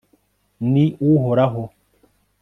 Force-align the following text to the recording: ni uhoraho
ni 0.71 0.85
uhoraho 1.09 1.61